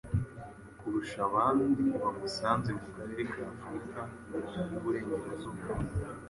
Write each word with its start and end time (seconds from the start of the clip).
kurusha 0.79 1.19
abandi 1.29 1.83
bamusanze 2.01 2.69
mu 2.79 2.87
karere 2.95 3.23
k'Afurika 3.33 3.99
y'uburengerazuba. 4.71 5.63